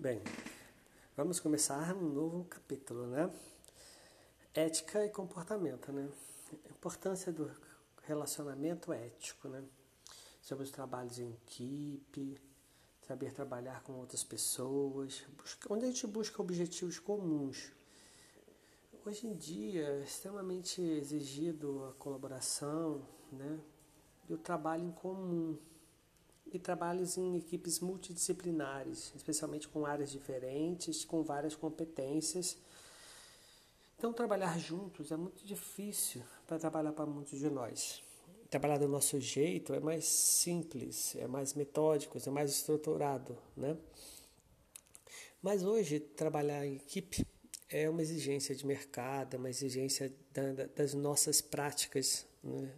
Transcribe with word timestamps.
Bem, 0.00 0.22
vamos 1.14 1.40
começar 1.40 1.94
um 1.94 2.08
novo 2.08 2.44
capítulo, 2.44 3.06
né? 3.06 3.30
Ética 4.54 5.04
e 5.04 5.10
comportamento, 5.10 5.92
né? 5.92 6.08
Importância 6.70 7.30
do 7.30 7.54
relacionamento 8.04 8.94
ético, 8.94 9.46
né? 9.46 9.62
Sobre 10.40 10.64
os 10.64 10.70
trabalhos 10.70 11.18
em 11.18 11.34
equipe, 11.34 12.40
saber 13.06 13.34
trabalhar 13.34 13.82
com 13.82 13.92
outras 13.92 14.24
pessoas, 14.24 15.22
onde 15.68 15.84
a 15.84 15.88
gente 15.88 16.06
busca 16.06 16.40
objetivos 16.40 16.98
comuns. 16.98 17.70
Hoje 19.04 19.26
em 19.26 19.36
dia 19.36 19.86
é 19.86 20.04
extremamente 20.04 20.80
exigido 20.80 21.84
a 21.84 21.92
colaboração, 22.02 23.06
né? 23.30 23.60
E 24.30 24.32
o 24.32 24.38
trabalho 24.38 24.82
em 24.82 24.92
comum 24.92 25.58
e 26.52 26.58
trabalhos 26.58 27.16
em 27.16 27.36
equipes 27.36 27.80
multidisciplinares, 27.80 29.12
especialmente 29.14 29.68
com 29.68 29.86
áreas 29.86 30.10
diferentes, 30.10 31.04
com 31.04 31.22
várias 31.22 31.54
competências. 31.54 32.56
Então, 33.98 34.12
trabalhar 34.12 34.58
juntos 34.58 35.12
é 35.12 35.16
muito 35.16 35.44
difícil 35.44 36.22
para 36.46 36.58
trabalhar 36.58 36.92
para 36.92 37.06
muitos 37.06 37.38
de 37.38 37.50
nós. 37.50 38.02
Trabalhar 38.48 38.78
do 38.78 38.88
nosso 38.88 39.20
jeito 39.20 39.74
é 39.74 39.80
mais 39.80 40.06
simples, 40.06 41.14
é 41.16 41.26
mais 41.26 41.54
metódico, 41.54 42.18
é 42.18 42.30
mais 42.30 42.50
estruturado, 42.50 43.36
né? 43.56 43.76
Mas 45.42 45.62
hoje, 45.62 46.00
trabalhar 46.00 46.66
em 46.66 46.76
equipe 46.76 47.26
é 47.68 47.88
uma 47.88 48.02
exigência 48.02 48.54
de 48.54 48.66
mercado, 48.66 49.34
é 49.34 49.38
uma 49.38 49.48
exigência 49.48 50.12
da, 50.32 50.66
das 50.74 50.92
nossas 50.92 51.40
práticas 51.40 52.26
né? 52.42 52.70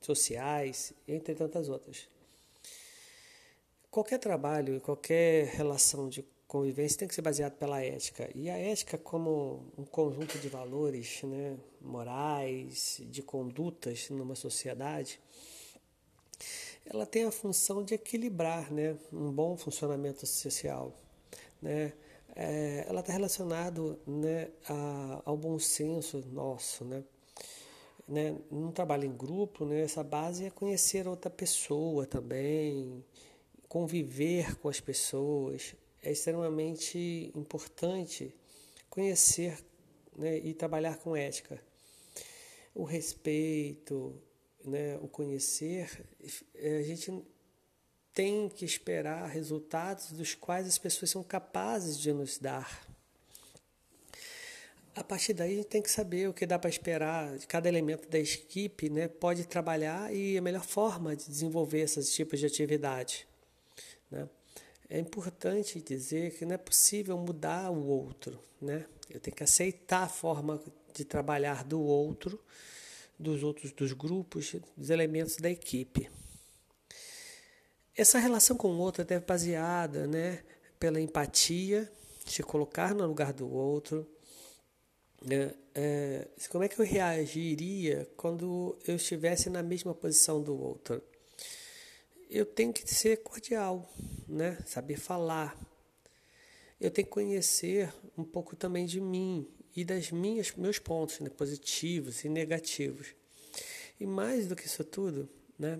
sociais, 0.00 0.92
entre 1.06 1.34
tantas 1.34 1.68
outras. 1.68 2.08
Qualquer 3.94 4.18
trabalho, 4.18 4.80
qualquer 4.80 5.46
relação 5.54 6.08
de 6.08 6.26
convivência 6.48 6.98
tem 6.98 7.06
que 7.06 7.14
ser 7.14 7.22
baseado 7.22 7.52
pela 7.52 7.80
ética. 7.80 8.28
E 8.34 8.50
a 8.50 8.58
ética, 8.58 8.98
como 8.98 9.62
um 9.78 9.84
conjunto 9.84 10.36
de 10.36 10.48
valores 10.48 11.22
né, 11.22 11.56
morais, 11.80 13.00
de 13.04 13.22
condutas 13.22 14.10
numa 14.10 14.34
sociedade, 14.34 15.20
ela 16.84 17.06
tem 17.06 17.22
a 17.22 17.30
função 17.30 17.84
de 17.84 17.94
equilibrar 17.94 18.72
né, 18.72 18.96
um 19.12 19.30
bom 19.30 19.56
funcionamento 19.56 20.26
social. 20.26 20.92
Né? 21.62 21.92
É, 22.34 22.86
ela 22.88 22.98
está 22.98 23.12
relacionada 23.12 23.96
né, 24.04 24.48
ao 25.24 25.36
bom 25.36 25.56
senso 25.56 26.18
nosso. 26.32 26.84
Né? 26.84 27.04
Né, 28.08 28.36
num 28.50 28.72
trabalho 28.72 29.04
em 29.04 29.16
grupo, 29.16 29.64
né, 29.64 29.82
essa 29.82 30.02
base 30.02 30.46
é 30.46 30.50
conhecer 30.50 31.06
outra 31.06 31.30
pessoa 31.30 32.04
também, 32.04 33.04
conviver 33.74 34.56
com 34.60 34.68
as 34.68 34.78
pessoas, 34.78 35.74
é 36.00 36.12
extremamente 36.12 37.32
importante 37.34 38.32
conhecer 38.88 39.58
né, 40.16 40.38
e 40.38 40.54
trabalhar 40.54 40.96
com 40.98 41.16
ética. 41.16 41.60
O 42.72 42.84
respeito, 42.84 44.14
né, 44.64 44.96
o 45.02 45.08
conhecer, 45.08 46.06
a 46.54 46.82
gente 46.82 47.20
tem 48.12 48.48
que 48.48 48.64
esperar 48.64 49.26
resultados 49.26 50.12
dos 50.12 50.36
quais 50.36 50.68
as 50.68 50.78
pessoas 50.78 51.10
são 51.10 51.24
capazes 51.24 51.98
de 51.98 52.12
nos 52.12 52.38
dar. 52.38 52.86
A 54.94 55.02
partir 55.02 55.34
daí, 55.34 55.54
a 55.54 55.56
gente 55.56 55.66
tem 55.66 55.82
que 55.82 55.90
saber 55.90 56.28
o 56.28 56.32
que 56.32 56.46
dá 56.46 56.60
para 56.60 56.70
esperar. 56.70 57.36
Cada 57.48 57.68
elemento 57.68 58.08
da 58.08 58.20
equipe 58.20 58.88
né, 58.88 59.08
pode 59.08 59.48
trabalhar 59.48 60.14
e 60.14 60.38
a 60.38 60.40
melhor 60.40 60.64
forma 60.64 61.16
de 61.16 61.28
desenvolver 61.28 61.80
esses 61.80 62.14
tipos 62.14 62.38
de 62.38 62.46
atividade. 62.46 63.26
Né? 64.14 64.28
É 64.88 64.98
importante 64.98 65.80
dizer 65.80 66.36
que 66.36 66.44
não 66.44 66.54
é 66.54 66.58
possível 66.58 67.18
mudar 67.18 67.70
o 67.70 67.84
outro. 67.86 68.38
Né? 68.60 68.86
Eu 69.10 69.18
tenho 69.18 69.36
que 69.36 69.42
aceitar 69.42 70.04
a 70.04 70.08
forma 70.08 70.62
de 70.94 71.04
trabalhar 71.04 71.64
do 71.64 71.80
outro, 71.80 72.38
dos 73.18 73.42
outros 73.42 73.72
dos 73.72 73.92
grupos, 73.92 74.54
dos 74.76 74.90
elementos 74.90 75.36
da 75.36 75.50
equipe. 75.50 76.08
Essa 77.96 78.18
relação 78.18 78.56
com 78.56 78.68
o 78.68 78.78
outro 78.78 79.04
é 79.08 79.20
baseada 79.20 80.06
né, 80.06 80.42
pela 80.78 81.00
empatia, 81.00 81.90
se 82.24 82.42
colocar 82.42 82.94
no 82.94 83.06
lugar 83.06 83.32
do 83.32 83.52
outro. 83.52 84.06
Né? 85.22 85.54
É, 85.74 86.28
como 86.50 86.62
é 86.62 86.68
que 86.68 86.80
eu 86.80 86.84
reagiria 86.84 88.08
quando 88.16 88.78
eu 88.86 88.96
estivesse 88.96 89.50
na 89.50 89.62
mesma 89.62 89.94
posição 89.94 90.40
do 90.42 90.60
outro? 90.60 91.02
Eu 92.34 92.44
tenho 92.44 92.72
que 92.72 92.92
ser 92.92 93.18
cordial, 93.18 93.88
né? 94.26 94.58
Saber 94.66 94.96
falar. 94.96 95.56
Eu 96.80 96.90
tenho 96.90 97.06
que 97.06 97.12
conhecer 97.12 97.94
um 98.18 98.24
pouco 98.24 98.56
também 98.56 98.86
de 98.86 99.00
mim 99.00 99.46
e 99.76 99.84
das 99.84 100.10
minhas 100.10 100.50
meus 100.56 100.80
pontos, 100.80 101.20
né? 101.20 101.30
positivos 101.30 102.24
e 102.24 102.28
negativos. 102.28 103.14
E 104.00 104.04
mais 104.04 104.48
do 104.48 104.56
que 104.56 104.66
isso 104.66 104.82
tudo, 104.82 105.28
né? 105.56 105.78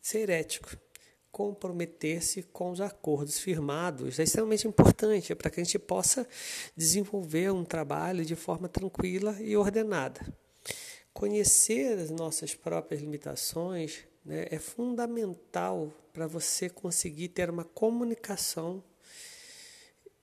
Ser 0.00 0.30
ético, 0.30 0.76
comprometer-se 1.32 2.44
com 2.44 2.70
os 2.70 2.80
acordos 2.80 3.40
firmados 3.40 4.20
é 4.20 4.22
extremamente 4.22 4.68
importante 4.68 5.34
para 5.34 5.50
que 5.50 5.60
a 5.60 5.64
gente 5.64 5.76
possa 5.76 6.24
desenvolver 6.76 7.50
um 7.50 7.64
trabalho 7.64 8.24
de 8.24 8.36
forma 8.36 8.68
tranquila 8.68 9.36
e 9.40 9.56
ordenada. 9.56 10.20
Conhecer 11.12 11.98
as 11.98 12.10
nossas 12.10 12.54
próprias 12.54 13.00
limitações 13.00 14.06
né, 14.26 14.46
é 14.50 14.58
fundamental 14.58 15.92
para 16.12 16.26
você 16.26 16.68
conseguir 16.68 17.28
ter 17.28 17.48
uma 17.48 17.64
comunicação. 17.64 18.82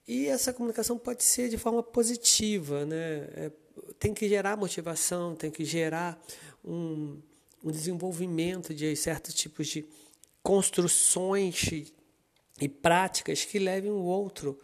E 0.05 0.27
essa 0.27 0.51
comunicação 0.51 0.97
pode 0.97 1.23
ser 1.23 1.47
de 1.47 1.57
forma 1.57 1.81
positiva, 1.81 2.85
né? 2.85 3.29
É, 3.33 3.51
tem 3.97 4.13
que 4.13 4.27
gerar 4.27 4.57
motivação, 4.57 5.35
tem 5.35 5.49
que 5.49 5.63
gerar 5.63 6.21
um, 6.63 7.21
um 7.63 7.71
desenvolvimento 7.71 8.73
de 8.73 8.93
certos 8.95 9.33
tipos 9.33 9.67
de 9.67 9.85
construções 10.43 11.91
e 12.59 12.67
práticas 12.67 13.45
que 13.45 13.57
levem 13.57 13.91
o 13.91 14.03
outro 14.03 14.59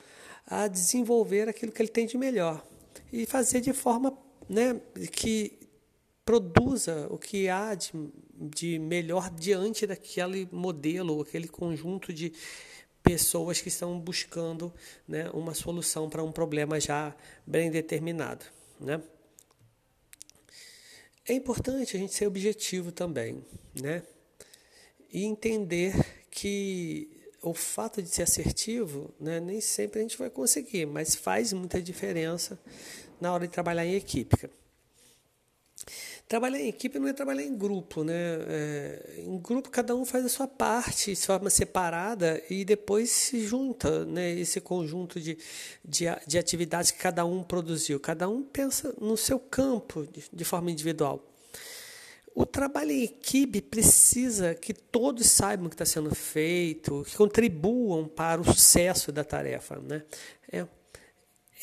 a 0.46 0.68
desenvolver 0.68 1.48
aquilo 1.48 1.72
que 1.72 1.82
ele 1.82 1.90
tem 1.90 2.06
de 2.06 2.18
melhor 2.18 2.66
e 3.12 3.26
fazer 3.26 3.62
de 3.62 3.72
forma 3.72 4.16
né, 4.50 4.80
que 5.12 5.58
produza 6.26 7.08
o 7.10 7.18
que 7.18 7.48
há 7.48 7.74
de, 7.74 7.92
de 8.40 8.80
melhor 8.80 9.30
diante 9.30 9.86
daquele 9.86 10.48
modelo, 10.52 11.22
aquele 11.22 11.48
conjunto 11.48 12.14
de 12.14 12.32
pessoas 13.04 13.60
que 13.60 13.68
estão 13.68 14.00
buscando 14.00 14.74
né, 15.08 15.30
uma 15.34 15.54
solução 15.54 16.10
para 16.10 16.24
um 16.24 16.32
problema 16.32 16.80
já 16.80 17.16
bem 17.46 17.70
determinado. 17.70 18.46
Né? 18.80 19.02
É 21.28 21.34
importante 21.34 21.96
a 21.96 22.00
gente 22.00 22.14
ser 22.14 22.28
objetivo 22.28 22.92
também, 22.92 23.44
né? 23.80 24.02
E 25.12 25.24
entender 25.24 25.94
que 26.32 27.08
o 27.42 27.54
fato 27.54 28.02
de 28.02 28.10
ser 28.10 28.24
assertivo, 28.24 29.14
né, 29.20 29.40
nem 29.40 29.62
sempre 29.62 30.00
a 30.00 30.02
gente 30.02 30.18
vai 30.18 30.30
conseguir, 30.30 30.86
mas 30.86 31.16
faz 31.16 31.54
muita 31.54 31.82
diferença 31.82 32.60
na 33.20 33.34
hora 33.34 33.48
de 33.48 33.54
trabalhar 33.54 33.86
em 33.86 33.96
equipe. 33.96 34.50
Trabalhar 36.30 36.60
em 36.60 36.68
equipe 36.68 37.00
não 37.00 37.08
é 37.08 37.14
trabalhar 37.14 37.42
em 37.42 37.58
grupo, 37.58 38.04
né? 38.04 38.14
É, 38.14 39.16
em 39.26 39.40
grupo 39.40 39.68
cada 39.72 39.96
um 39.96 40.06
faz 40.06 40.24
a 40.24 40.30
sua 40.30 40.48
parte 40.48 41.16
de 41.16 41.26
forma 41.26 41.50
separada 41.50 42.40
e 42.48 42.64
depois 42.64 43.10
se 43.10 43.48
junta, 43.48 44.06
né? 44.06 44.30
Esse 44.34 44.62
conjunto 44.62 45.20
de, 45.20 45.40
de, 45.84 46.06
de 46.28 46.38
atividades 46.38 46.92
que 46.92 47.00
cada 47.00 47.26
um 47.26 47.42
produziu. 47.42 48.00
Cada 48.00 48.30
um 48.30 48.44
pensa 48.44 48.94
no 49.02 49.18
seu 49.18 49.40
campo 49.40 50.06
de, 50.06 50.24
de 50.32 50.46
forma 50.46 50.70
individual. 50.70 51.28
O 52.36 52.46
trabalho 52.46 52.92
em 52.92 53.06
equipe 53.06 53.60
precisa 53.60 54.54
que 54.54 54.72
todos 54.72 55.26
saibam 55.26 55.66
o 55.66 55.70
que 55.70 55.74
está 55.74 55.86
sendo 55.86 56.14
feito, 56.14 57.04
que 57.10 57.18
contribuam 57.18 58.08
para 58.08 58.40
o 58.40 58.46
sucesso 58.46 59.12
da 59.12 59.24
tarefa, 59.24 59.80
né? 59.80 60.04
É, 60.52 60.68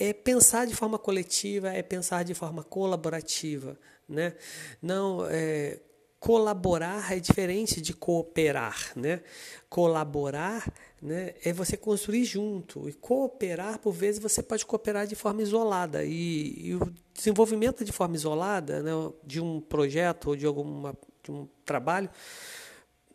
é 0.00 0.12
pensar 0.12 0.66
de 0.66 0.74
forma 0.74 0.98
coletiva, 0.98 1.68
é 1.68 1.84
pensar 1.84 2.24
de 2.24 2.34
forma 2.34 2.64
colaborativa. 2.64 3.78
Né? 4.08 4.34
Não, 4.80 5.26
é, 5.28 5.80
colaborar 6.18 7.12
é 7.12 7.20
diferente 7.20 7.80
de 7.80 7.92
cooperar. 7.92 8.92
Né? 8.96 9.22
Colaborar 9.68 10.72
né, 11.00 11.34
é 11.44 11.52
você 11.52 11.76
construir 11.76 12.24
junto. 12.24 12.88
E 12.88 12.92
cooperar, 12.92 13.78
por 13.78 13.92
vezes, 13.92 14.20
você 14.20 14.42
pode 14.42 14.64
cooperar 14.64 15.06
de 15.06 15.14
forma 15.14 15.42
isolada. 15.42 16.04
E, 16.04 16.68
e 16.68 16.74
o 16.74 16.92
desenvolvimento 17.12 17.84
de 17.84 17.92
forma 17.92 18.16
isolada 18.16 18.82
né, 18.82 18.90
de 19.24 19.40
um 19.40 19.60
projeto 19.60 20.28
ou 20.28 20.36
de, 20.36 20.46
alguma, 20.46 20.96
de 21.22 21.30
um 21.30 21.48
trabalho 21.64 22.10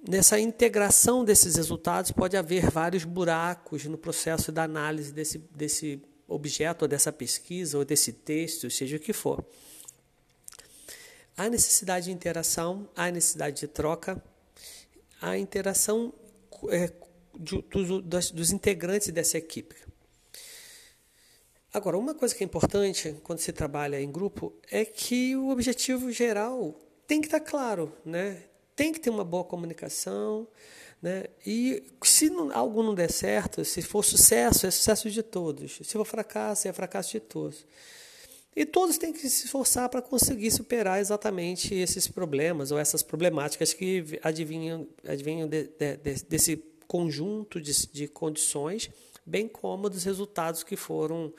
nessa 0.08 0.40
integração 0.40 1.24
desses 1.24 1.56
resultados 1.56 2.12
pode 2.12 2.36
haver 2.36 2.70
vários 2.70 3.04
buracos 3.04 3.86
no 3.86 3.98
processo 3.98 4.52
da 4.52 4.64
análise 4.64 5.14
desse, 5.14 5.38
desse 5.56 6.02
objeto, 6.28 6.86
ou 6.86 6.88
dessa 6.88 7.12
pesquisa, 7.12 7.78
ou 7.78 7.86
desse 7.86 8.12
texto, 8.14 8.70
seja 8.70 8.98
o 8.98 9.00
que 9.00 9.14
for. 9.14 9.44
Há 11.36 11.50
necessidade 11.50 12.06
de 12.06 12.12
interação, 12.12 12.90
há 12.96 13.10
necessidade 13.10 13.62
de 13.62 13.68
troca, 13.68 14.22
há 15.22 15.38
interação 15.38 16.14
é, 16.70 16.92
de, 17.40 17.62
dos, 18.02 18.32
dos, 18.32 18.52
integrantes 18.52 19.10
dessa 19.10 19.38
equipe. 19.38 19.76
Agora, 21.74 21.98
uma 21.98 22.14
coisa 22.14 22.36
que 22.36 22.44
é 22.44 22.46
importante 22.46 23.16
quando 23.24 23.40
se 23.40 23.54
trabalha 23.54 24.00
em 24.02 24.12
grupo 24.12 24.54
é 24.70 24.84
que 24.84 25.36
o 25.36 25.50
objetivo 25.50 26.12
geral 26.12 26.78
tem 27.08 27.22
que 27.22 27.28
estar 27.28 27.40
claro, 27.40 27.96
né? 28.06 28.44
Tem 28.76 28.92
que 28.92 29.00
ter 29.00 29.10
uma 29.10 29.24
boa 29.24 29.44
comunicação, 29.44 30.48
né? 31.02 31.26
E 31.46 31.84
se 32.04 32.30
não, 32.30 32.56
algo 32.56 32.84
não 32.84 32.94
der 32.94 33.12
certo, 33.12 33.66
se 33.66 33.82
for 33.82 34.04
sucesso, 34.04 34.68
é 34.68 34.72
sucesso 34.72 35.10
de 35.10 35.24
todos. 35.24 35.80
Se 35.84 35.94
for 35.94 36.06
fracasso, 36.06 36.68
é 36.68 36.74
fracasso 36.74 37.12
de 37.12 37.20
todos. 37.22 37.66
E 38.56 38.66
todos 38.66 38.98
têm 38.98 39.14
que 39.14 39.20
se 39.20 39.46
esforçar 39.46 39.88
para 39.88 40.02
conseguir 40.02 40.52
superar 40.52 41.00
exatamente 41.00 41.74
esses 41.74 42.08
problemas 42.08 42.72
ou 42.72 42.78
essas 42.78 43.02
problemáticas 43.02 43.74
que 43.74 44.20
adivinham, 44.22 44.88
de, 45.48 45.68
de, 45.68 45.98
de, 45.98 46.24
desse 46.26 46.58
conjunto 46.86 47.62
de, 47.62 47.88
de 47.88 48.08
condições 48.08 48.90
bem 49.26 49.48
como 49.48 49.90
dos 49.90 50.04
resultados 50.04 50.64
que 50.64 50.76
foram 50.76 51.34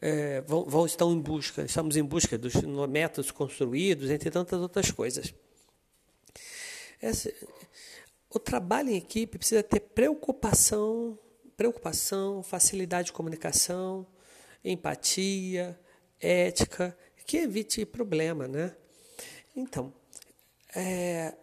é, 0.00 0.40
vão, 0.42 0.64
vão, 0.64 0.86
estão 0.86 1.12
em 1.12 1.20
busca, 1.20 1.62
estamos 1.62 1.96
em 1.96 2.02
busca 2.02 2.36
dos 2.38 2.54
métodos 2.88 3.30
construídos, 3.30 4.10
entre 4.10 4.30
tantas 4.30 4.60
outras 4.60 4.90
coisas. 4.90 5.34
O 8.30 8.38
trabalho 8.38 8.90
em 8.90 8.96
equipe 8.96 9.38
precisa 9.38 9.62
ter 9.62 9.80
preocupação, 9.80 11.18
preocupação, 11.56 12.42
facilidade 12.42 13.06
de 13.06 13.12
comunicação, 13.12 14.06
empatia, 14.64 15.78
ética, 16.20 16.96
que 17.26 17.38
evite 17.38 17.84
problema, 17.84 18.46
né? 18.46 18.74
Então, 19.54 19.92
é, 20.74 21.34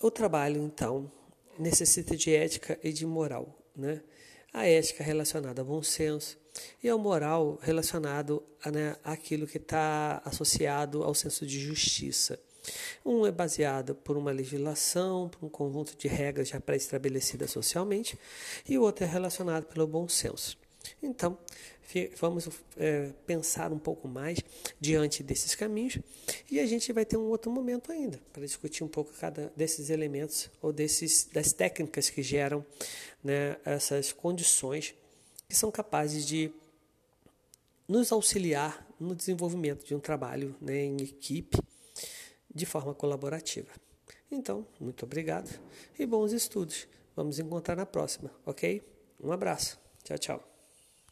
o 0.00 0.10
trabalho 0.10 0.60
então 0.62 1.10
necessita 1.58 2.16
de 2.16 2.34
ética 2.34 2.78
e 2.82 2.92
de 2.92 3.06
moral, 3.06 3.56
né? 3.76 4.02
a 4.54 4.66
ética 4.66 5.02
relacionada 5.02 5.62
ao 5.62 5.66
bom 5.66 5.82
senso 5.82 6.38
e 6.82 6.88
a 6.88 6.96
moral 6.96 7.58
relacionado 7.60 8.40
né, 8.72 8.96
àquilo 9.02 9.48
que 9.48 9.58
está 9.58 10.22
associado 10.24 11.02
ao 11.02 11.12
senso 11.12 11.44
de 11.44 11.58
justiça. 11.58 12.38
Um 13.04 13.26
é 13.26 13.32
baseado 13.32 13.94
por 13.96 14.16
uma 14.16 14.30
legislação, 14.30 15.28
por 15.28 15.44
um 15.44 15.48
conjunto 15.48 15.96
de 15.96 16.06
regras 16.06 16.48
já 16.48 16.60
pré-estabelecidas 16.60 17.50
socialmente, 17.50 18.18
e 18.66 18.78
o 18.78 18.82
outro 18.82 19.04
é 19.04 19.08
relacionado 19.08 19.64
pelo 19.64 19.86
bom 19.86 20.08
senso. 20.08 20.56
Então, 21.02 21.38
vamos 22.18 22.48
é, 22.76 23.12
pensar 23.26 23.72
um 23.72 23.78
pouco 23.78 24.08
mais 24.08 24.38
diante 24.80 25.22
desses 25.22 25.54
caminhos 25.54 25.98
e 26.50 26.58
a 26.58 26.66
gente 26.66 26.92
vai 26.92 27.04
ter 27.04 27.16
um 27.16 27.28
outro 27.28 27.50
momento 27.50 27.92
ainda 27.92 28.20
para 28.32 28.44
discutir 28.44 28.82
um 28.82 28.88
pouco 28.88 29.12
cada 29.12 29.52
desses 29.56 29.90
elementos 29.90 30.50
ou 30.60 30.72
desses 30.72 31.28
das 31.32 31.52
técnicas 31.52 32.10
que 32.10 32.22
geram 32.22 32.64
né, 33.22 33.56
essas 33.64 34.12
condições 34.12 34.94
que 35.48 35.54
são 35.54 35.70
capazes 35.70 36.26
de 36.26 36.50
nos 37.86 38.10
auxiliar 38.10 38.86
no 38.98 39.14
desenvolvimento 39.14 39.84
de 39.84 39.94
um 39.94 40.00
trabalho 40.00 40.56
né, 40.60 40.84
em 40.84 40.96
equipe 41.02 41.58
de 42.52 42.64
forma 42.64 42.94
colaborativa. 42.94 43.70
Então, 44.30 44.66
muito 44.80 45.04
obrigado 45.04 45.60
e 45.98 46.06
bons 46.06 46.32
estudos. 46.32 46.88
Vamos 47.14 47.38
encontrar 47.38 47.76
na 47.76 47.86
próxima, 47.86 48.30
ok? 48.44 48.82
Um 49.22 49.30
abraço. 49.30 49.78
Tchau, 50.02 50.18
tchau. 50.18 50.53